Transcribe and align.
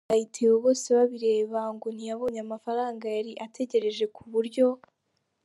i 0.03 0.03
Burayi 0.07 0.25
Theo 0.33 0.55
Bosebabireba 0.63 1.61
ngo 1.75 1.87
ntiyabonye 1.95 2.39
amafaranga 2.45 3.05
yari 3.17 3.31
ategereje 3.45 4.05
kuburyo. 4.15 4.67